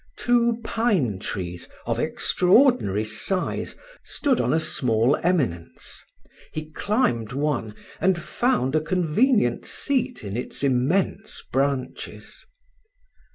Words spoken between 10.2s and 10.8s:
in its